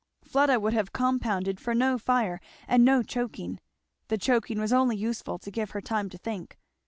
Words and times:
Fleda 0.23 0.59
would 0.59 0.73
have 0.73 0.91
compounded 0.93 1.59
for 1.59 1.75
no 1.75 1.99
fire 1.99 2.41
and 2.67 2.83
no 2.83 3.03
choking. 3.03 3.59
The 4.07 4.17
choking 4.17 4.59
was 4.59 4.73
only 4.73 4.97
useful 4.97 5.37
to 5.37 5.51
give 5.51 5.69
her 5.69 5.81
time 5.81 6.09
to 6.09 6.17
think. 6.17 6.57